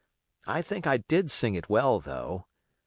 I 0.47 0.63
think 0.63 0.87
I 0.87 0.97
did 0.97 1.29
sing 1.29 1.53
it 1.53 1.69
well, 1.69 1.99
though. 1.99 2.47